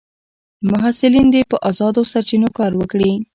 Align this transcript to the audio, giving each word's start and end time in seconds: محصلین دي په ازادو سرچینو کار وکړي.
محصلین 0.69 1.27
دي 1.33 1.41
په 1.51 1.57
ازادو 1.69 2.01
سرچینو 2.11 2.49
کار 2.57 2.71
وکړي. 2.77 3.11